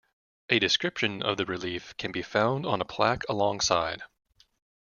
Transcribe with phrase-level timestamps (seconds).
[0.49, 4.01] A description of the relief can be found on a plaque alongside.